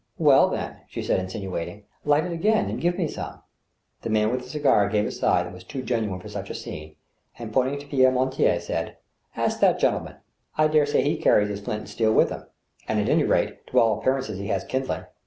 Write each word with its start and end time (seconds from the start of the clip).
"Well, 0.17 0.49
then," 0.49 0.77
she 0.87 1.03
said, 1.03 1.19
insinuatingly," 1.19 1.85
light 2.05 2.25
it 2.25 2.31
again 2.31 2.71
and 2.71 2.81
give 2.81 2.97
me 2.97 3.07
some." 3.07 3.43
The 4.01 4.09
man 4.09 4.31
with 4.31 4.41
the 4.41 4.49
cigar 4.49 4.89
gave 4.89 5.05
a 5.05 5.11
sigh 5.11 5.43
that 5.43 5.53
was 5.53 5.63
too 5.63 5.83
genuine 5.83 6.19
for 6.19 6.27
such 6.27 6.49
a 6.49 6.55
scene, 6.55 6.95
and, 7.37 7.53
pointing 7.53 7.77
to 7.79 7.85
Pierre 7.85 8.09
Mortier, 8.11 8.59
said:" 8.59 8.97
Ask 9.35 9.59
that 9.59 9.77
gentleman; 9.77 10.15
I 10.57 10.69
dare 10.69 10.87
say 10.87 11.03
he 11.03 11.17
carries 11.17 11.49
his 11.49 11.61
flint 11.61 11.81
and 11.81 11.89
steel 11.89 12.13
with 12.13 12.31
him, 12.31 12.47
and, 12.87 12.99
at 12.99 13.09
any 13.09 13.23
rate, 13.25 13.67
to 13.67 13.79
all 13.79 13.99
appearances 13.99 14.39
he 14.39 14.47
has 14.47 14.63
kindling." 14.63 15.03